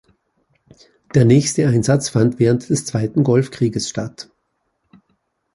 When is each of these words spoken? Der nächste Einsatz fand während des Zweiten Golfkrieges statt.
Der 1.13 1.25
nächste 1.25 1.67
Einsatz 1.67 2.09
fand 2.09 2.39
während 2.39 2.67
des 2.71 2.87
Zweiten 2.87 3.23
Golfkrieges 3.23 3.87
statt. 3.87 4.31